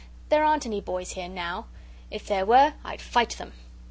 "There 0.29 0.43
aren't 0.43 0.65
any 0.65 0.81
boys 0.81 1.11
here 1.11 1.29
now. 1.29 1.67
If 2.09 2.25
there 2.25 2.43
were, 2.43 2.73
I'd 2.83 3.01
fight 3.03 3.37
them." 3.37 3.53